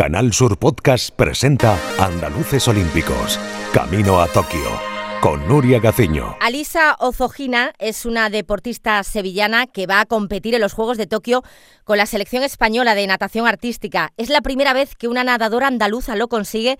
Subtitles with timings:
[0.00, 3.38] Canal Sur Podcast presenta Andaluces Olímpicos,
[3.70, 4.80] Camino a Tokio,
[5.20, 6.38] con Nuria Gaciño.
[6.40, 11.42] Alisa Ozogina es una deportista sevillana que va a competir en los Juegos de Tokio
[11.84, 14.14] con la selección española de natación artística.
[14.16, 16.78] Es la primera vez que una nadadora andaluza lo consigue,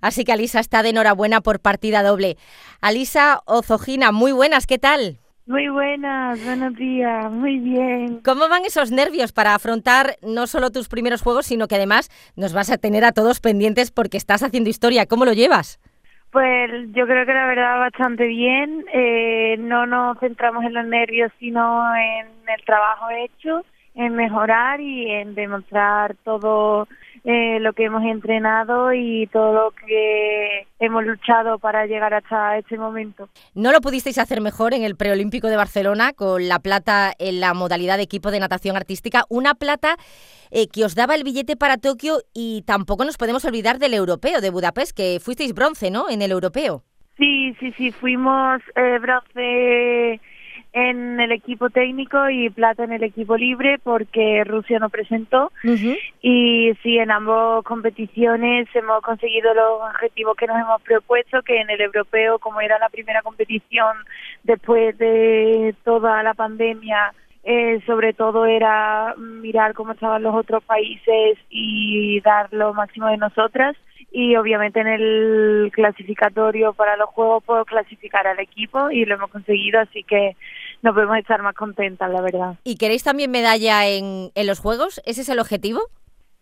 [0.00, 2.38] así que Alisa está de enhorabuena por partida doble.
[2.80, 5.18] Alisa Ozogina, muy buenas, ¿qué tal?
[5.44, 8.20] Muy buenas, buenos días, muy bien.
[8.24, 12.52] ¿Cómo van esos nervios para afrontar no solo tus primeros juegos, sino que además nos
[12.52, 15.06] vas a tener a todos pendientes porque estás haciendo historia?
[15.06, 15.80] ¿Cómo lo llevas?
[16.30, 18.84] Pues yo creo que la verdad bastante bien.
[18.94, 23.64] Eh, no nos centramos en los nervios, sino en el trabajo hecho,
[23.96, 26.86] en mejorar y en demostrar todo
[27.24, 32.76] eh, lo que hemos entrenado y todo lo que hemos luchado para llegar hasta este
[32.76, 33.28] momento.
[33.54, 37.54] No lo pudisteis hacer mejor en el preolímpico de Barcelona con la plata en la
[37.54, 39.96] modalidad de equipo de natación artística, una plata
[40.50, 44.40] eh, que os daba el billete para Tokio y tampoco nos podemos olvidar del europeo
[44.40, 46.10] de Budapest, que fuisteis bronce, ¿no?
[46.10, 46.82] En el europeo.
[47.16, 50.20] Sí, sí, sí, fuimos eh, bronce
[50.72, 55.52] en el equipo técnico y plata en el equipo libre porque Rusia no presentó.
[56.22, 61.70] Y sí en ambas competiciones hemos conseguido los objetivos que nos hemos propuesto que en
[61.70, 63.96] el europeo como era la primera competición
[64.44, 67.12] después de toda la pandemia
[67.44, 73.16] eh, sobre todo era mirar cómo estaban los otros países y dar lo máximo de
[73.16, 73.76] nosotras
[74.12, 79.30] y obviamente en el clasificatorio para los juegos puedo clasificar al equipo y lo hemos
[79.30, 80.36] conseguido así que
[80.82, 82.56] nos podemos estar más contentas la verdad.
[82.64, 85.82] Y queréis también medalla en, en los juegos ese es el objetivo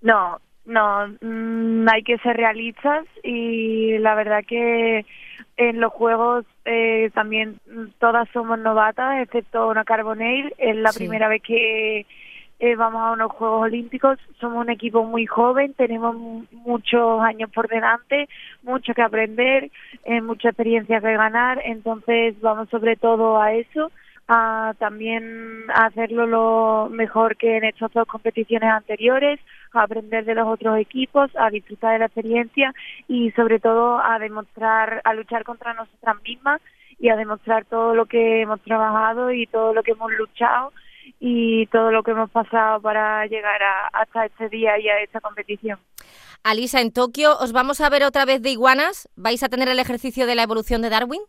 [0.02, 5.04] no no mm, hay que ser realistas y la verdad que
[5.56, 7.60] en los juegos eh, también
[7.98, 10.54] todas somos novatas excepto una Carbonell.
[10.56, 12.06] Es la primera vez que
[12.60, 16.14] eh, vamos a unos Juegos Olímpicos, somos un equipo muy joven, tenemos
[16.52, 18.28] muchos años por delante,
[18.62, 19.70] mucho que aprender,
[20.04, 23.90] eh, mucha experiencia que ganar, entonces vamos sobre todo a eso,
[24.28, 29.40] a también hacerlo lo mejor que en estas dos competiciones anteriores,
[29.72, 32.74] a aprender de los otros equipos, a disfrutar de la experiencia
[33.08, 36.60] y sobre todo a demostrar, a luchar contra nosotras mismas
[36.98, 40.72] y a demostrar todo lo que hemos trabajado y todo lo que hemos luchado
[41.18, 45.20] y todo lo que hemos pasado para llegar a, hasta este día y a esta
[45.20, 45.78] competición.
[46.42, 49.08] Alisa, en Tokio, ¿os vamos a ver otra vez de iguanas?
[49.16, 51.20] ¿Vais a tener el ejercicio de la evolución de Darwin?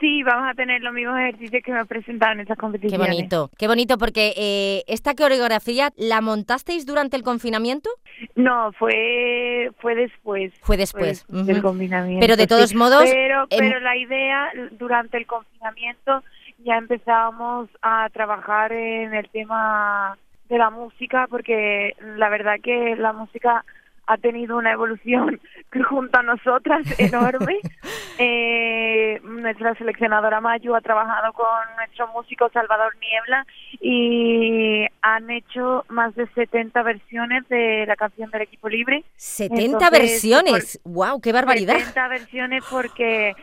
[0.00, 3.06] Sí, vamos a tener los mismos ejercicios que me presentaron en estas competiciones.
[3.06, 7.88] Qué bonito, qué bonito, porque eh, esta coreografía, ¿la montasteis durante el confinamiento?
[8.34, 10.52] No, fue fue después.
[10.60, 11.24] Fue después.
[11.28, 12.20] del confinamiento.
[12.20, 13.04] Pero de todos modos...
[13.04, 16.22] Pero, pero la idea, durante el confinamiento,
[16.58, 20.16] ya empezábamos a trabajar en el tema
[20.48, 23.64] de la música porque la verdad que la música
[24.06, 25.40] ha tenido una evolución
[25.88, 27.58] junto a nosotras enorme.
[28.18, 31.46] eh, nuestra seleccionadora Mayu ha trabajado con
[31.76, 33.46] nuestro músico Salvador Niebla
[33.80, 39.04] y han hecho más de 70 versiones de la canción del equipo libre.
[39.16, 41.78] 70 versiones, wow, qué barbaridad.
[41.78, 43.34] 70 versiones porque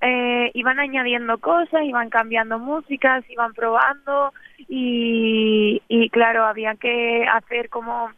[0.00, 4.32] eh, iban añadiendo cosas, iban cambiando músicas, iban probando
[4.68, 8.10] y, y claro, había que hacer como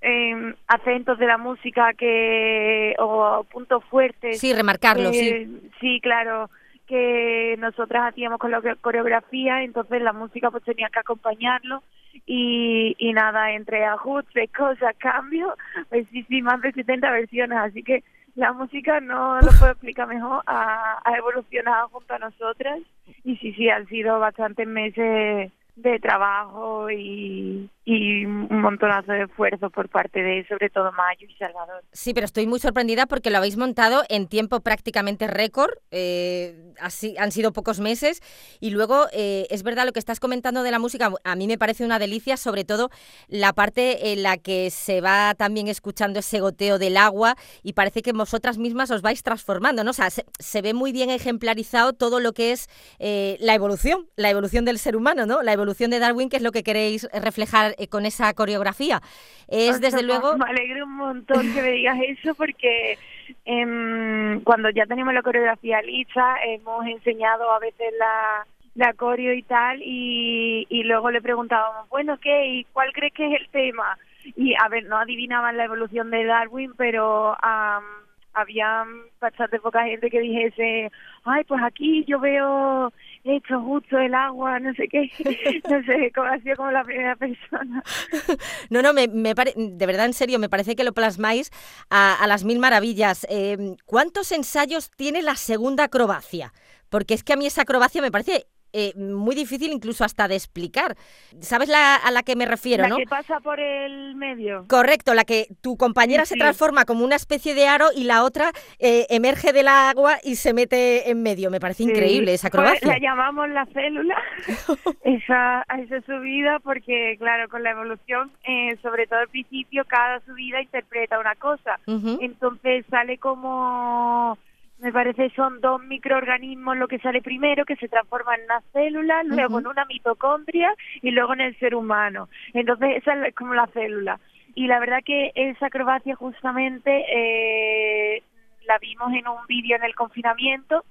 [0.00, 4.38] eh, acentos de la música que o puntos fuertes.
[4.38, 5.28] Sí, remarcarlos, sí.
[5.28, 5.48] Eh,
[5.80, 6.48] sí, claro
[6.88, 11.82] que nosotras hacíamos con la coreografía, entonces la música pues tenía que acompañarlo
[12.24, 15.52] y, y nada, entre ajustes, cosas, cambios,
[15.90, 18.02] pues sí, sí, más de 70 versiones, así que
[18.44, 22.78] la música no lo puedo explicar mejor, ha, ha evolucionado junto a nosotras.
[23.24, 29.70] Y sí, sí, han sido bastantes meses de trabajo y, y un montonazo de esfuerzo
[29.70, 31.82] por parte de sobre todo Mayo y Salvador.
[31.90, 37.14] Sí, pero estoy muy sorprendida porque lo habéis montado en tiempo prácticamente récord, eh, así
[37.16, 38.20] han sido pocos meses
[38.60, 41.56] y luego eh, es verdad lo que estás comentando de la música, a mí me
[41.56, 42.90] parece una delicia, sobre todo
[43.26, 48.02] la parte en la que se va también escuchando ese goteo del agua y parece
[48.02, 49.92] que vosotras mismas os vais transformando, ¿no?
[49.92, 52.68] O sea, se, se ve muy bien ejemplarizado todo lo que es
[52.98, 55.42] eh, la evolución, la evolución del ser humano, ¿no?
[55.42, 59.00] La evolución de Darwin, que es lo que queréis reflejar eh, con esa coreografía.
[59.48, 60.36] Es desde luego...
[60.36, 62.98] Me alegro un montón que me digas eso porque
[63.44, 69.42] eh, cuando ya tenemos la coreografía lista hemos enseñado a veces la, la coreo y
[69.42, 72.46] tal y, y luego le preguntábamos, bueno, ¿qué?
[72.46, 73.98] ¿Y cuál crees que es el tema?
[74.36, 77.30] Y a ver, no adivinaban la evolución de Darwin, pero...
[77.32, 78.07] Um,
[78.40, 78.84] había
[79.20, 80.90] bastante poca gente que dijese,
[81.24, 82.92] ay, pues aquí yo veo
[83.24, 85.10] hecho justo el agua, no sé qué,
[85.68, 87.82] no sé, cómo ha sido como la primera persona.
[88.70, 91.50] No, no, me, me de verdad, en serio, me parece que lo plasmáis
[91.90, 93.26] a, las mil maravillas.
[93.30, 96.52] Em, ¿Cuántos ensayos tiene la segunda acrobacia?
[96.90, 98.46] Porque es que a mí esa acrobacia me parece
[98.78, 100.96] eh, muy difícil incluso hasta de explicar.
[101.40, 102.96] ¿Sabes la, a la que me refiero, la no?
[102.96, 104.66] que pasa por el medio.
[104.68, 108.52] Correcto, la que tu compañera se transforma como una especie de aro y la otra
[108.78, 111.50] eh, emerge del agua y se mete en medio.
[111.50, 112.86] Me parece increíble esa pues acrobacia.
[112.86, 114.16] la llamamos la célula,
[115.02, 120.62] esa, esa subida, porque claro, con la evolución, eh, sobre todo al principio, cada subida
[120.62, 121.80] interpreta una cosa.
[122.20, 124.38] Entonces sale como
[124.80, 129.22] me parece son dos microorganismos lo que sale primero, que se transforma en una célula,
[129.24, 130.72] luego en una mitocondria
[131.02, 132.28] y luego en el ser humano.
[132.54, 134.20] Entonces esa es como la célula.
[134.54, 138.22] Y la verdad que esa acrobacia justamente eh,
[138.66, 140.84] la vimos en un vídeo en el confinamiento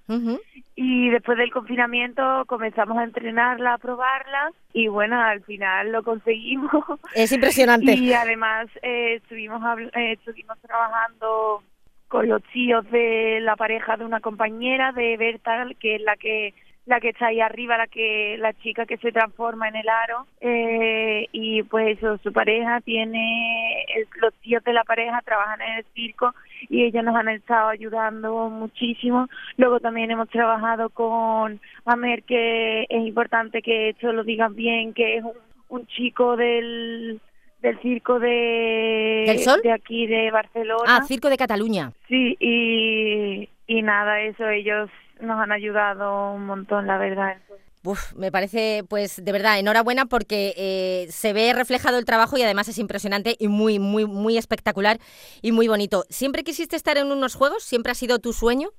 [0.75, 6.71] y después del confinamiento comenzamos a entrenarla, a probarla y bueno, al final lo conseguimos.
[7.13, 7.93] Es impresionante.
[7.97, 9.61] Y además eh, estuvimos,
[9.93, 11.61] eh, estuvimos trabajando
[12.07, 16.53] con los tíos de la pareja de una compañera de Berta, que es la que
[16.87, 20.25] la que está ahí arriba, la que la chica que se transforma en el aro
[20.39, 23.85] eh, y pues eso, su pareja tiene
[24.21, 26.33] los tíos de la pareja trabajan en el circo
[26.69, 29.27] y ellos nos han estado ayudando muchísimo.
[29.57, 35.17] Luego también hemos trabajado con Amer que es importante que esto lo digan bien, que
[35.17, 35.25] es
[35.67, 37.19] un chico del
[37.61, 39.25] del circo de,
[39.63, 40.83] de aquí de Barcelona.
[40.85, 41.91] Ah, circo de Cataluña.
[42.07, 44.89] Sí, y, y nada, eso ellos
[45.21, 47.37] nos han ayudado un montón, la verdad.
[47.83, 52.41] Uf, me parece, pues, de verdad, enhorabuena porque eh, se ve reflejado el trabajo y
[52.41, 54.97] además es impresionante y muy, muy, muy espectacular
[55.41, 56.03] y muy bonito.
[56.09, 57.63] ¿Siempre quisiste estar en unos juegos?
[57.63, 58.69] ¿Siempre ha sido tu sueño?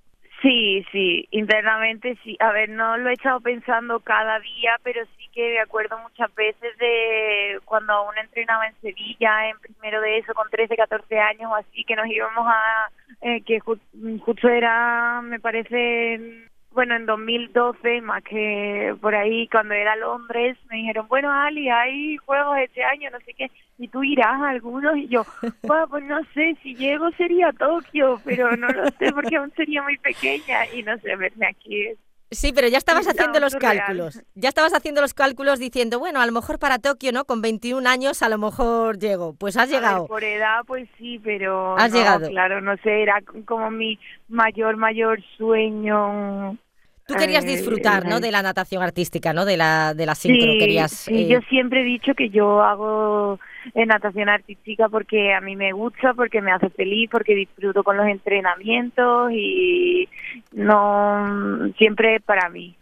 [0.42, 2.36] Sí, sí, internamente sí.
[2.38, 6.34] A ver, no lo he estado pensando cada día, pero sí que me acuerdo muchas
[6.34, 11.52] veces de cuando aún entrenaba en Sevilla, en primero de eso, con 13, 14 años
[11.52, 12.90] o así, que nos íbamos a,
[13.20, 19.94] eh, que justo era, me parece, bueno, en 2012, más que por ahí, cuando era
[19.94, 23.48] Londres, me dijeron, bueno, Ali, hay juegos este año, no sé qué,
[23.78, 25.22] y tú irás a algunos, y yo,
[25.62, 29.98] pues no sé, si llego sería Tokio, pero no lo sé porque aún sería muy
[29.98, 31.96] pequeña, y no sé, verme aquí
[32.30, 34.22] Sí, pero ya estabas haciendo los cálculos.
[34.34, 37.24] Ya estabas haciendo los cálculos diciendo, bueno, a lo mejor para Tokio, ¿no?
[37.24, 39.34] Con 21 años a lo mejor llego.
[39.34, 40.06] Pues has llegado.
[40.06, 41.78] por edad, pues sí, pero.
[41.78, 42.28] Has llegado.
[42.28, 43.98] Claro, no sé, era como mi
[44.28, 46.58] mayor, mayor sueño
[47.08, 48.20] Tú querías eh, disfrutar, ¿no?
[48.20, 49.46] De la natación artística, ¿no?
[49.46, 50.52] De la, de la sincro.
[50.52, 53.40] Sí, querías, sí yo eh, siempre he dicho que yo hago
[53.74, 57.96] eh, natación artística porque a mí me gusta, porque me hace feliz, porque disfruto con
[57.96, 60.08] los entrenamientos y
[60.52, 62.76] no siempre para mí.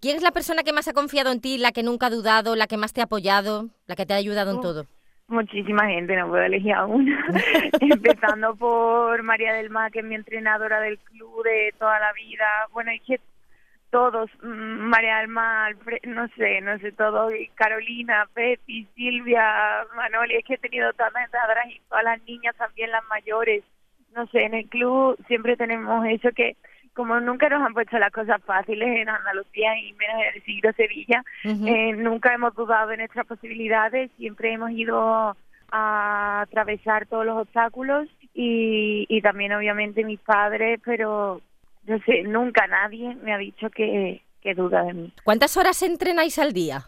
[0.00, 2.56] ¿Quién es la persona que más ha confiado en ti, la que nunca ha dudado,
[2.56, 4.86] la que más te ha apoyado, la que te ha ayudado en todo?
[5.26, 7.26] Muchísima gente, no puedo elegir a una.
[7.80, 12.44] Empezando por María del Mar, que es mi entrenadora del club de toda la vida.
[12.72, 13.20] Bueno, y que
[13.94, 15.68] todos, mm, María Alma,
[16.02, 21.66] no sé, no sé, todo, Carolina, Pepi, Silvia, Manoli, es que he tenido tantas entradas
[21.68, 23.62] y todas las niñas, también las mayores,
[24.16, 26.56] no sé, en el club siempre tenemos eso que
[26.92, 30.72] como nunca nos han puesto las cosas fáciles en Andalucía y menos en el siglo
[30.72, 35.36] Sevilla, eh, nunca hemos dudado de nuestras posibilidades, siempre hemos ido
[35.70, 41.40] a atravesar todos los obstáculos y, y también obviamente mis padres, pero
[41.86, 45.12] no sé, nunca nadie me ha dicho que, que duda de mí.
[45.24, 46.84] ¿Cuántas horas entrenáis al día?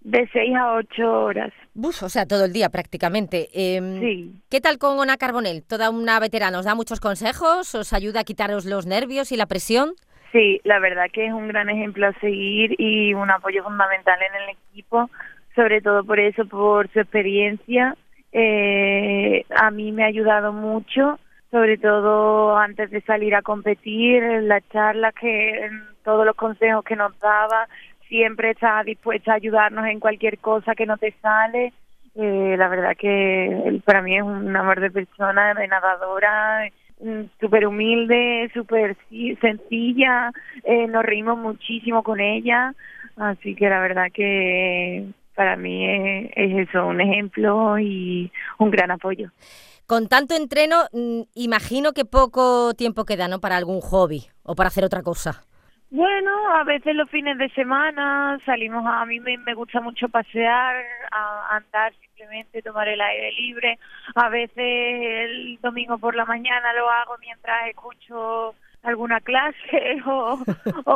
[0.00, 1.52] De seis a ocho horas.
[1.74, 3.48] Buf, o sea, todo el día prácticamente.
[3.52, 4.32] Em, sí.
[4.48, 5.62] ¿Qué tal con Ona Carbonell?
[5.62, 7.74] Toda una veterana, ¿os da muchos consejos?
[7.74, 9.90] ¿Os ayuda a quitaros los nervios y la presión?
[10.32, 14.42] Sí, la verdad que es un gran ejemplo a seguir y un apoyo fundamental en
[14.42, 15.10] el equipo,
[15.54, 17.96] sobre todo por eso, por su experiencia.
[18.32, 21.18] Eh, a mí me ha ayudado mucho
[21.50, 26.84] sobre todo antes de salir a competir, en las charlas que, en todos los consejos
[26.84, 27.68] que nos daba,
[28.08, 31.72] siempre está dispuesta a ayudarnos en cualquier cosa que no te sale.
[32.14, 36.68] Eh, la verdad que para mí es un amor de persona, de nadadora,
[37.00, 38.96] mm, súper humilde, súper
[39.40, 40.32] sencilla,
[40.64, 42.74] eh, nos reímos muchísimo con ella,
[43.16, 45.86] así que la verdad que para mí
[46.34, 49.30] es eso, un ejemplo y un gran apoyo.
[49.90, 53.40] Con tanto entreno, mm, imagino que poco tiempo queda, ¿no?
[53.40, 55.42] Para algún hobby o para hacer otra cosa.
[55.90, 60.76] Bueno, a veces los fines de semana salimos, a, mí me, gusta mucho pasear,
[61.10, 63.80] a, andar simplemente, tomar el aire libre.
[64.14, 68.54] A veces el domingo por la mañana lo hago mientras escucho
[68.84, 70.38] alguna clase o,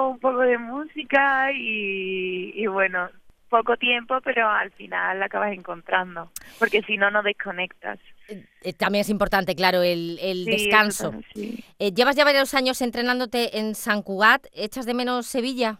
[0.08, 3.08] un poco de música y, y bueno,
[3.48, 7.98] poco tiempo, pero al final la acabas encontrando, porque si no, no desconectas.
[8.28, 11.12] Eh, también es importante, claro, el, descanso.
[11.34, 14.46] Eh, llevas ya varios años entrenándote en San Cugat.
[14.52, 15.78] ¿Echas de menos Sevilla?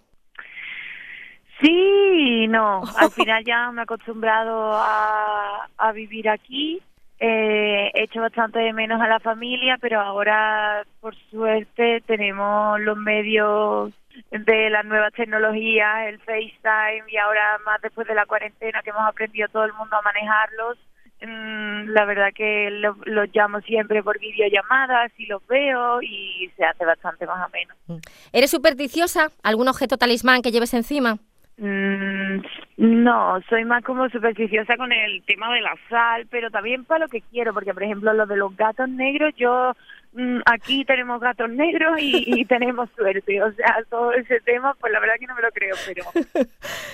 [1.60, 2.82] Sí, no.
[2.98, 6.82] Al final ya me he acostumbrado a, a vivir aquí.
[7.20, 12.98] Eh, he hecho bastante de menos a la familia, pero ahora, por suerte, tenemos los
[12.98, 13.92] medios
[14.30, 19.06] de las nuevas tecnologías, el FaceTime y ahora más después de la cuarentena que hemos
[19.08, 20.78] aprendido todo el mundo a manejarlos.
[21.26, 26.64] Mm, la verdad que los lo llamo siempre por videollamadas y los veo y se
[26.64, 28.02] hace bastante más o menos.
[28.33, 29.28] ¿Eres supersticiosa?
[29.43, 31.14] ¿Algún objeto talismán que lleves encima?
[31.57, 32.13] Mm,
[32.76, 37.09] no, soy más como supersticiosa con el tema de la sal, pero también para lo
[37.09, 39.75] que quiero, porque por ejemplo lo de los gatos negros, yo
[40.14, 44.99] mm, aquí tenemos gatos negros y, tenemos suerte, o sea, todo ese tema, pues la
[44.99, 46.04] verdad que no me lo creo, pero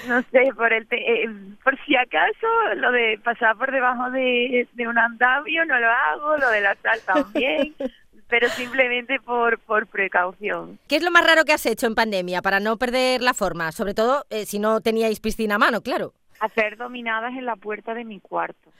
[0.08, 1.30] no sé, por el eh,
[1.64, 2.46] por si acaso
[2.76, 6.74] lo de pasar por debajo de, de un andamio no lo hago, lo de la
[6.74, 7.74] sal también
[8.30, 10.78] pero simplemente por, por precaución.
[10.86, 13.72] ¿Qué es lo más raro que has hecho en pandemia para no perder la forma?
[13.72, 16.14] Sobre todo eh, si no teníais piscina a mano, claro.
[16.38, 18.70] Hacer dominadas en la puerta de mi cuarto.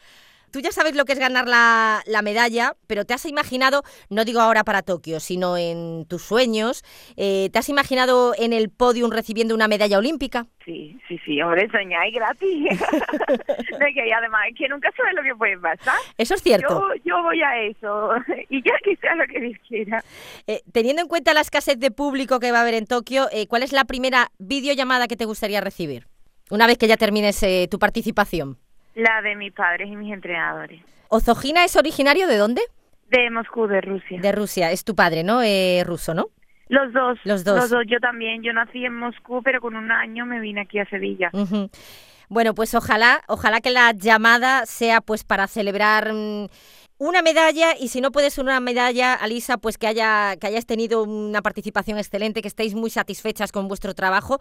[0.51, 4.41] Tú ya sabes lo que es ganar la, medalla, pero te has imaginado, no digo
[4.41, 6.83] ahora para Tokio, sino en tus sueños,
[7.17, 10.49] eh, ¿te has imaginado en el podium recibiendo una medalla olímpica?
[10.65, 10.80] Sí,
[11.11, 12.49] sí, sí, hombre, soñáis gratis.
[13.95, 15.97] y además es que nunca sabes lo que puede pasar.
[16.17, 16.95] Eso es cierto.
[17.05, 18.13] Yo, voy a eso
[18.49, 20.05] y ya que sea lo que Dios quiera.
[20.47, 23.49] Eh, teniendo en cuenta la escasez de público que va a haber en Tokio, eh,
[23.49, 26.07] ¿cuál es la primera videollamada que te gustaría recibir?
[26.51, 28.59] Una vez que ya termines tu participación.
[28.95, 30.81] La de mis padres y mis entrenadores.
[31.09, 32.63] ¿Ozogina es originario de dónde?
[33.11, 34.21] De Moscú, de Rusia.
[34.21, 35.43] De Rusia, es tu padre, ¿no?
[35.43, 36.27] Eh, ruso, ¿no?
[36.71, 37.19] Los dos.
[37.25, 37.57] Los dos.
[37.57, 38.43] Los dos, yo también.
[38.43, 41.31] Yo nací en Moscú, pero con un año me vine aquí a Sevilla.
[42.29, 46.47] Bueno, pues ojalá, ojalá que la llamada sea pues para celebrar mm,
[47.01, 51.03] una medalla y si no puedes una medalla, Alisa, pues que haya que hayáis tenido
[51.03, 54.39] una participación excelente, que estéis muy satisfechas con vuestro trabajo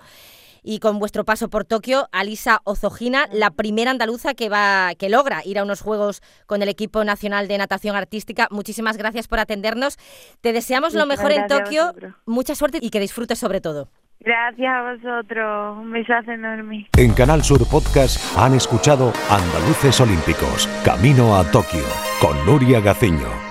[0.61, 5.41] y con vuestro paso por Tokio, Alisa Ozogina, la primera andaluza que va que logra
[5.45, 8.49] ir a unos juegos con el equipo nacional de natación artística.
[8.51, 9.97] Muchísimas gracias por atendernos.
[10.41, 11.93] Te deseamos lo mejor en Tokio,
[12.25, 13.87] mucha suerte y que disfrutes sobre todo.
[14.21, 16.87] Gracias a vosotros, un besazo enorme.
[16.97, 21.85] En Canal Sur Podcast han escuchado Andaluces Olímpicos, Camino a Tokio,
[22.21, 23.48] con Nuria Gaciño.